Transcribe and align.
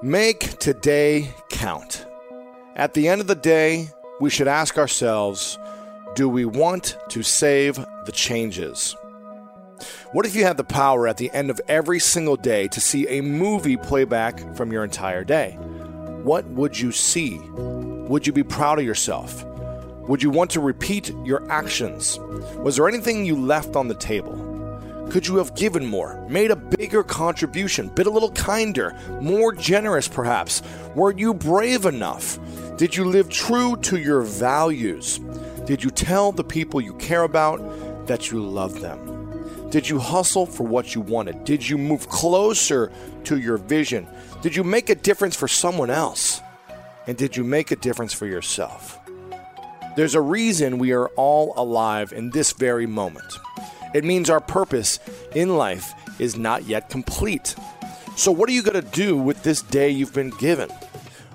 Make 0.00 0.58
today 0.58 1.34
count. 1.48 2.06
At 2.76 2.94
the 2.94 3.08
end 3.08 3.20
of 3.20 3.26
the 3.26 3.34
day, 3.34 3.88
we 4.20 4.30
should 4.30 4.46
ask 4.46 4.78
ourselves 4.78 5.58
do 6.14 6.28
we 6.28 6.44
want 6.44 6.96
to 7.08 7.24
save 7.24 7.84
the 8.06 8.12
changes? 8.12 8.94
What 10.12 10.24
if 10.24 10.36
you 10.36 10.44
had 10.44 10.56
the 10.56 10.62
power 10.62 11.08
at 11.08 11.16
the 11.16 11.32
end 11.32 11.50
of 11.50 11.60
every 11.66 11.98
single 11.98 12.36
day 12.36 12.68
to 12.68 12.80
see 12.80 13.08
a 13.08 13.22
movie 13.22 13.76
playback 13.76 14.54
from 14.54 14.70
your 14.70 14.84
entire 14.84 15.24
day? 15.24 15.56
What 16.22 16.46
would 16.46 16.78
you 16.78 16.92
see? 16.92 17.40
Would 17.48 18.24
you 18.24 18.32
be 18.32 18.44
proud 18.44 18.78
of 18.78 18.84
yourself? 18.84 19.44
Would 20.06 20.22
you 20.22 20.30
want 20.30 20.52
to 20.52 20.60
repeat 20.60 21.12
your 21.24 21.50
actions? 21.50 22.20
Was 22.58 22.76
there 22.76 22.86
anything 22.86 23.26
you 23.26 23.34
left 23.34 23.74
on 23.74 23.88
the 23.88 23.96
table? 23.96 24.57
Could 25.10 25.26
you 25.26 25.36
have 25.36 25.54
given 25.54 25.86
more, 25.86 26.22
made 26.28 26.50
a 26.50 26.56
bigger 26.56 27.02
contribution, 27.02 27.88
been 27.88 28.06
a 28.06 28.10
little 28.10 28.30
kinder, 28.32 28.94
more 29.22 29.54
generous 29.54 30.06
perhaps? 30.06 30.60
Were 30.94 31.12
you 31.12 31.32
brave 31.32 31.86
enough? 31.86 32.38
Did 32.76 32.94
you 32.94 33.06
live 33.06 33.30
true 33.30 33.76
to 33.78 33.96
your 33.96 34.20
values? 34.20 35.18
Did 35.64 35.82
you 35.82 35.90
tell 35.90 36.30
the 36.30 36.44
people 36.44 36.82
you 36.82 36.92
care 36.94 37.22
about 37.22 38.06
that 38.06 38.30
you 38.30 38.42
love 38.42 38.82
them? 38.82 39.70
Did 39.70 39.88
you 39.88 39.98
hustle 39.98 40.44
for 40.44 40.64
what 40.64 40.94
you 40.94 41.00
wanted? 41.00 41.44
Did 41.44 41.66
you 41.66 41.78
move 41.78 42.08
closer 42.10 42.92
to 43.24 43.38
your 43.38 43.56
vision? 43.56 44.06
Did 44.42 44.54
you 44.54 44.62
make 44.62 44.90
a 44.90 44.94
difference 44.94 45.36
for 45.36 45.48
someone 45.48 45.90
else? 45.90 46.42
And 47.06 47.16
did 47.16 47.34
you 47.34 47.44
make 47.44 47.70
a 47.70 47.76
difference 47.76 48.12
for 48.12 48.26
yourself? 48.26 48.98
There's 49.96 50.14
a 50.14 50.20
reason 50.20 50.78
we 50.78 50.92
are 50.92 51.08
all 51.16 51.54
alive 51.56 52.12
in 52.12 52.30
this 52.30 52.52
very 52.52 52.86
moment. 52.86 53.38
It 53.94 54.04
means 54.04 54.30
our 54.30 54.40
purpose 54.40 54.98
in 55.34 55.56
life 55.56 55.92
is 56.20 56.36
not 56.36 56.64
yet 56.64 56.88
complete. 56.90 57.54
So, 58.16 58.32
what 58.32 58.48
are 58.48 58.52
you 58.52 58.62
going 58.62 58.82
to 58.82 58.90
do 58.90 59.16
with 59.16 59.42
this 59.42 59.62
day 59.62 59.90
you've 59.90 60.14
been 60.14 60.30
given? 60.30 60.70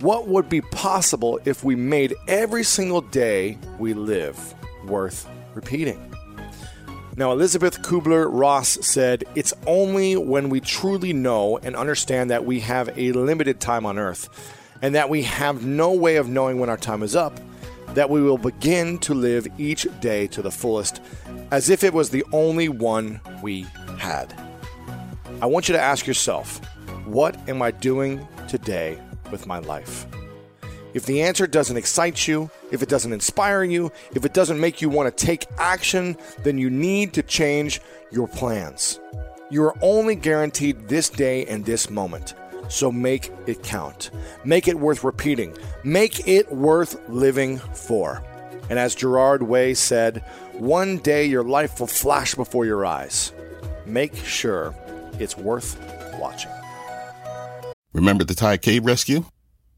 What 0.00 0.26
would 0.26 0.48
be 0.48 0.60
possible 0.60 1.38
if 1.44 1.64
we 1.64 1.76
made 1.76 2.14
every 2.26 2.64
single 2.64 3.00
day 3.00 3.58
we 3.78 3.94
live 3.94 4.54
worth 4.86 5.28
repeating? 5.54 6.14
Now, 7.16 7.30
Elisabeth 7.30 7.80
Kubler 7.82 8.28
Ross 8.28 8.70
said, 8.84 9.22
It's 9.36 9.54
only 9.68 10.16
when 10.16 10.50
we 10.50 10.58
truly 10.60 11.12
know 11.12 11.58
and 11.58 11.76
understand 11.76 12.30
that 12.30 12.44
we 12.44 12.60
have 12.60 12.90
a 12.98 13.12
limited 13.12 13.60
time 13.60 13.86
on 13.86 13.98
earth 13.98 14.28
and 14.82 14.96
that 14.96 15.08
we 15.08 15.22
have 15.22 15.64
no 15.64 15.92
way 15.92 16.16
of 16.16 16.28
knowing 16.28 16.58
when 16.58 16.68
our 16.68 16.76
time 16.76 17.04
is 17.04 17.14
up 17.14 17.38
that 17.94 18.10
we 18.10 18.20
will 18.20 18.38
begin 18.38 18.98
to 18.98 19.14
live 19.14 19.46
each 19.58 19.86
day 20.00 20.26
to 20.28 20.42
the 20.42 20.50
fullest 20.50 21.00
as 21.50 21.70
if 21.70 21.84
it 21.84 21.94
was 21.94 22.10
the 22.10 22.24
only 22.32 22.68
one 22.68 23.20
we 23.42 23.62
had. 23.98 24.34
I 25.40 25.46
want 25.46 25.68
you 25.68 25.74
to 25.74 25.80
ask 25.80 26.06
yourself, 26.06 26.60
What 27.06 27.36
am 27.48 27.62
I 27.62 27.70
doing 27.70 28.26
today 28.48 28.98
with 29.30 29.46
my 29.46 29.58
life? 29.58 30.06
If 30.94 31.06
the 31.06 31.22
answer 31.22 31.48
doesn't 31.48 31.76
excite 31.76 32.28
you, 32.28 32.50
if 32.70 32.80
it 32.82 32.88
doesn't 32.88 33.12
inspire 33.12 33.64
you, 33.64 33.90
if 34.14 34.24
it 34.24 34.32
doesn't 34.32 34.60
make 34.60 34.80
you 34.80 34.88
want 34.88 35.16
to 35.16 35.26
take 35.26 35.46
action, 35.58 36.16
then 36.44 36.56
you 36.56 36.70
need 36.70 37.12
to 37.14 37.22
change 37.22 37.80
your 38.12 38.28
plans. 38.28 39.00
You 39.50 39.64
are 39.64 39.74
only 39.82 40.14
guaranteed 40.14 40.88
this 40.88 41.08
day 41.08 41.46
and 41.46 41.64
this 41.64 41.90
moment. 41.90 42.34
So 42.68 42.90
make 42.90 43.32
it 43.46 43.62
count. 43.62 44.10
Make 44.44 44.68
it 44.68 44.78
worth 44.78 45.04
repeating. 45.04 45.56
Make 45.82 46.26
it 46.26 46.50
worth 46.52 46.96
living 47.08 47.58
for. 47.58 48.22
And 48.70 48.78
as 48.78 48.94
Gerard 48.94 49.42
Way 49.42 49.74
said, 49.74 50.24
one 50.52 50.98
day 50.98 51.26
your 51.26 51.44
life 51.44 51.80
will 51.80 51.86
flash 51.86 52.34
before 52.34 52.64
your 52.64 52.86
eyes. 52.86 53.32
Make 53.86 54.14
sure 54.16 54.74
it's 55.18 55.36
worth 55.36 55.78
watching. 56.18 56.50
Remember 57.92 58.24
the 58.24 58.34
Thai 58.34 58.56
cave 58.56 58.84
rescue? 58.86 59.24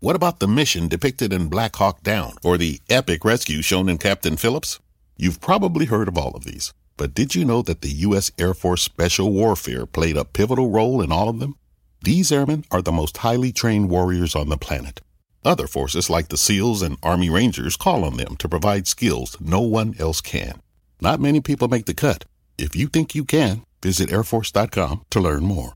What 0.01 0.17
about 0.17 0.41
the 0.41 0.49
mission 0.49 0.89
depicted 0.89 1.33
in 1.33 1.49
Black 1.49 1.77
Hawk 1.77 2.03
Down 2.03 2.35
or 2.45 2.57
the 2.57 2.81
epic 2.89 3.25
rescue 3.25 3.63
shown 3.63 3.89
in 3.89 3.99
Captain 3.99 4.37
Phillips? 4.37 4.79
You've 5.17 5.41
probably 5.41 5.87
heard 5.87 6.09
of 6.09 6.19
all 6.19 6.37
of 6.37 6.45
these, 6.45 6.73
but 6.97 7.15
did 7.15 7.35
you 7.35 7.45
know 7.45 7.63
that 7.63 7.81
the 7.81 7.91
U.S. 7.91 8.31
Air 8.39 8.55
Force 8.55 8.83
Special 8.83 9.33
Warfare 9.33 9.87
played 9.87 10.17
a 10.17 10.25
pivotal 10.25 10.71
role 10.71 11.01
in 11.03 11.11
all 11.11 11.29
of 11.29 11.41
them? 11.41 11.57
These 12.07 12.31
airmen 12.31 12.65
are 12.71 12.83
the 12.83 12.93
most 12.93 13.17
highly 13.17 13.51
trained 13.51 13.91
warriors 13.91 14.37
on 14.37 14.49
the 14.49 14.57
planet. 14.57 15.01
Other 15.45 15.67
forces 15.67 16.09
like 16.09 16.29
the 16.29 16.37
SEALs 16.37 16.81
and 16.81 16.99
Army 17.03 17.29
Rangers 17.29 17.77
call 17.77 18.05
on 18.05 18.17
them 18.17 18.37
to 18.37 18.49
provide 18.49 18.87
skills 18.87 19.37
no 19.41 19.61
one 19.61 19.97
else 19.99 20.21
can. 20.21 20.63
Not 21.01 21.19
many 21.19 21.41
people 21.41 21.67
make 21.67 21.87
the 21.87 21.95
cut. 21.95 22.25
If 22.57 22.77
you 22.77 22.87
think 22.87 23.17
you 23.17 23.25
can, 23.25 23.67
visit 23.83 24.09
airforce.com 24.09 25.05
to 25.11 25.21
learn 25.21 25.43
more. 25.43 25.76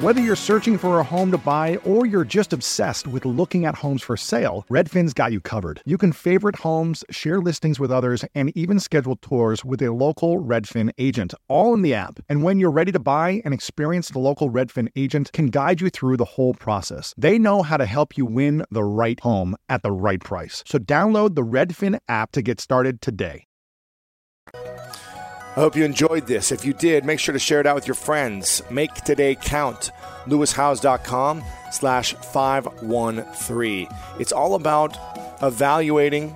Whether 0.00 0.22
you're 0.22 0.34
searching 0.34 0.78
for 0.78 0.98
a 0.98 1.04
home 1.04 1.30
to 1.30 1.36
buy 1.36 1.76
or 1.84 2.06
you're 2.06 2.24
just 2.24 2.54
obsessed 2.54 3.06
with 3.06 3.26
looking 3.26 3.66
at 3.66 3.74
homes 3.74 4.00
for 4.00 4.16
sale, 4.16 4.64
Redfin's 4.70 5.12
got 5.12 5.30
you 5.30 5.42
covered. 5.42 5.82
You 5.84 5.98
can 5.98 6.10
favorite 6.12 6.56
homes, 6.56 7.04
share 7.10 7.38
listings 7.38 7.78
with 7.78 7.92
others, 7.92 8.24
and 8.34 8.50
even 8.56 8.80
schedule 8.80 9.16
tours 9.16 9.62
with 9.62 9.82
a 9.82 9.92
local 9.92 10.38
Redfin 10.38 10.90
agent, 10.96 11.34
all 11.48 11.74
in 11.74 11.82
the 11.82 11.92
app. 11.92 12.18
And 12.30 12.42
when 12.42 12.58
you're 12.58 12.70
ready 12.70 12.92
to 12.92 12.98
buy, 12.98 13.42
an 13.44 13.52
experienced 13.52 14.16
local 14.16 14.48
Redfin 14.48 14.88
agent 14.96 15.32
can 15.34 15.48
guide 15.48 15.82
you 15.82 15.90
through 15.90 16.16
the 16.16 16.24
whole 16.24 16.54
process. 16.54 17.12
They 17.18 17.38
know 17.38 17.60
how 17.62 17.76
to 17.76 17.84
help 17.84 18.16
you 18.16 18.24
win 18.24 18.64
the 18.70 18.84
right 18.84 19.20
home 19.20 19.54
at 19.68 19.82
the 19.82 19.92
right 19.92 20.20
price. 20.20 20.64
So 20.66 20.78
download 20.78 21.34
the 21.34 21.44
Redfin 21.44 21.98
app 22.08 22.32
to 22.32 22.40
get 22.40 22.58
started 22.58 23.02
today. 23.02 23.44
I 25.50 25.54
hope 25.54 25.74
you 25.74 25.84
enjoyed 25.84 26.28
this. 26.28 26.52
If 26.52 26.64
you 26.64 26.72
did, 26.72 27.04
make 27.04 27.18
sure 27.18 27.32
to 27.32 27.38
share 27.40 27.58
it 27.58 27.66
out 27.66 27.74
with 27.74 27.88
your 27.88 27.96
friends. 27.96 28.62
Make 28.70 28.94
today 28.94 29.34
count. 29.34 29.90
LewisHowes.com 30.26 31.42
slash 31.72 32.14
513. 32.14 33.88
It's 34.20 34.30
all 34.30 34.54
about 34.54 34.96
evaluating 35.42 36.30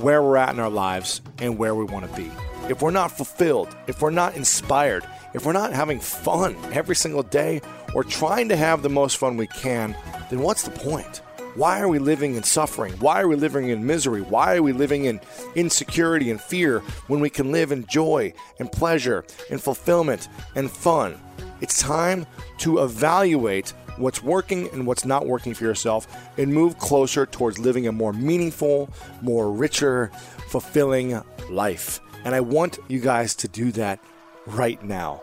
where 0.00 0.22
we're 0.22 0.38
at 0.38 0.54
in 0.54 0.60
our 0.60 0.70
lives 0.70 1.20
and 1.40 1.58
where 1.58 1.74
we 1.74 1.84
want 1.84 2.10
to 2.10 2.16
be. 2.16 2.30
If 2.70 2.80
we're 2.80 2.90
not 2.90 3.12
fulfilled, 3.12 3.68
if 3.86 4.00
we're 4.00 4.10
not 4.10 4.34
inspired, 4.34 5.04
if 5.34 5.44
we're 5.44 5.52
not 5.52 5.74
having 5.74 6.00
fun 6.00 6.56
every 6.72 6.96
single 6.96 7.22
day 7.22 7.60
or 7.94 8.02
trying 8.02 8.48
to 8.48 8.56
have 8.56 8.82
the 8.82 8.88
most 8.88 9.18
fun 9.18 9.36
we 9.36 9.46
can, 9.48 9.94
then 10.30 10.40
what's 10.40 10.62
the 10.62 10.70
point? 10.70 11.20
Why 11.54 11.80
are 11.80 11.88
we 11.88 11.98
living 11.98 12.34
in 12.36 12.42
suffering? 12.42 12.92
Why 12.94 13.20
are 13.20 13.28
we 13.28 13.36
living 13.36 13.68
in 13.68 13.86
misery? 13.86 14.22
Why 14.22 14.56
are 14.56 14.62
we 14.62 14.72
living 14.72 15.06
in 15.06 15.20
insecurity 15.54 16.30
and 16.30 16.40
fear 16.40 16.80
when 17.08 17.20
we 17.20 17.30
can 17.30 17.50
live 17.50 17.72
in 17.72 17.86
joy 17.86 18.32
and 18.60 18.70
pleasure 18.70 19.24
and 19.50 19.60
fulfillment 19.60 20.28
and 20.54 20.70
fun? 20.70 21.20
It's 21.60 21.80
time 21.80 22.26
to 22.58 22.78
evaluate 22.78 23.70
what's 23.96 24.22
working 24.22 24.68
and 24.72 24.86
what's 24.86 25.04
not 25.04 25.26
working 25.26 25.54
for 25.54 25.64
yourself 25.64 26.06
and 26.36 26.52
move 26.52 26.78
closer 26.78 27.26
towards 27.26 27.58
living 27.58 27.88
a 27.88 27.92
more 27.92 28.12
meaningful, 28.12 28.90
more 29.20 29.50
richer, 29.50 30.12
fulfilling 30.48 31.20
life. 31.50 32.00
And 32.24 32.34
I 32.34 32.40
want 32.40 32.78
you 32.88 33.00
guys 33.00 33.34
to 33.36 33.48
do 33.48 33.72
that 33.72 33.98
right 34.46 34.82
now. 34.82 35.22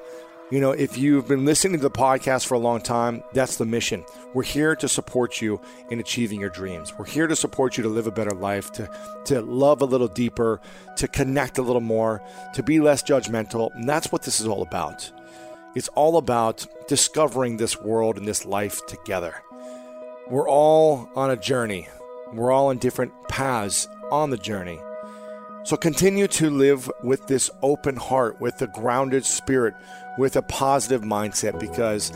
You 0.52 0.60
know, 0.60 0.74
if 0.74 0.96
you've 0.96 1.28
been 1.28 1.44
listening 1.44 1.80
to 1.80 1.82
the 1.82 1.90
podcast 1.90 2.46
for 2.46 2.54
a 2.54 2.60
long 2.60 2.80
time, 2.80 3.24
that's 3.34 3.58
the 3.58 3.66
mission. 3.66 4.06
We're 4.36 4.44
here 4.44 4.76
to 4.76 4.88
support 4.88 5.42
you 5.42 5.60
in 5.90 6.00
achieving 6.00 6.40
your 6.40 6.52
dreams. 6.52 6.94
We're 6.96 7.06
here 7.06 7.26
to 7.26 7.36
support 7.36 7.78
you 7.78 7.84
to 7.84 7.90
live 7.90 8.06
a 8.06 8.12
better 8.12 8.30
life, 8.30 8.72
to, 8.74 8.88
to 9.26 9.42
love 9.42 9.82
a 9.82 9.86
little 9.86 10.08
deeper, 10.08 10.62
to 10.98 11.08
connect 11.08 11.58
a 11.58 11.64
little 11.64 11.82
more, 11.82 12.22
to 12.54 12.62
be 12.62 12.80
less 12.80 13.02
judgmental. 13.02 13.74
And 13.74 13.90
that's 13.90 14.12
what 14.12 14.22
this 14.22 14.40
is 14.40 14.46
all 14.46 14.62
about. 14.62 15.12
It's 15.74 15.88
all 15.90 16.16
about 16.16 16.68
discovering 16.88 17.58
this 17.58 17.82
world 17.82 18.16
and 18.16 18.28
this 18.28 18.46
life 18.46 18.86
together. 18.86 19.42
We're 20.30 20.48
all 20.48 21.10
on 21.16 21.32
a 21.32 21.38
journey, 21.38 21.88
we're 22.34 22.52
all 22.52 22.68
on 22.68 22.78
different 22.78 23.14
paths 23.30 23.88
on 24.12 24.30
the 24.30 24.38
journey. 24.38 24.80
So 25.66 25.76
continue 25.76 26.28
to 26.28 26.52
live 26.52 26.92
with 27.02 27.26
this 27.26 27.50
open 27.64 27.96
heart, 27.96 28.40
with 28.40 28.62
a 28.62 28.68
grounded 28.68 29.26
spirit, 29.26 29.74
with 30.16 30.36
a 30.36 30.44
positive 30.44 31.02
mindset, 31.02 31.60
because 31.60 32.12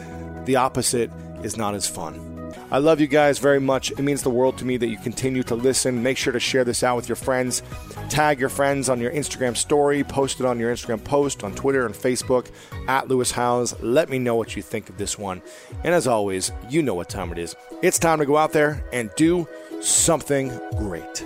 the 0.45 0.55
opposite 0.55 1.09
is 1.43 1.57
not 1.57 1.73
as 1.73 1.87
fun. 1.87 2.53
I 2.69 2.77
love 2.77 3.01
you 3.01 3.07
guys 3.07 3.39
very 3.39 3.59
much. 3.59 3.89
It 3.89 4.03
means 4.03 4.21
the 4.21 4.29
world 4.29 4.59
to 4.59 4.65
me 4.65 4.77
that 4.77 4.89
you 4.89 4.97
continue 4.97 5.41
to 5.43 5.55
listen. 5.55 6.03
Make 6.03 6.17
sure 6.17 6.31
to 6.31 6.39
share 6.39 6.63
this 6.63 6.83
out 6.83 6.95
with 6.95 7.09
your 7.09 7.15
friends. 7.15 7.63
Tag 8.09 8.39
your 8.39 8.49
friends 8.49 8.87
on 8.87 8.99
your 8.99 9.11
Instagram 9.11 9.57
story. 9.57 10.03
Post 10.03 10.39
it 10.39 10.45
on 10.45 10.59
your 10.59 10.71
Instagram 10.71 11.03
post, 11.03 11.43
on 11.43 11.55
Twitter 11.55 11.87
and 11.87 11.95
Facebook 11.95 12.51
at 12.87 13.07
Lewis 13.07 13.31
Howes. 13.31 13.73
Let 13.81 14.09
me 14.09 14.19
know 14.19 14.35
what 14.35 14.55
you 14.55 14.61
think 14.61 14.89
of 14.89 14.97
this 14.97 15.17
one. 15.17 15.41
And 15.83 15.95
as 15.95 16.05
always, 16.05 16.51
you 16.69 16.83
know 16.83 16.93
what 16.93 17.09
time 17.09 17.31
it 17.31 17.39
is. 17.39 17.55
It's 17.81 17.97
time 17.97 18.19
to 18.19 18.27
go 18.27 18.37
out 18.37 18.53
there 18.53 18.85
and 18.93 19.09
do 19.15 19.47
something 19.81 20.49
great. 20.77 21.25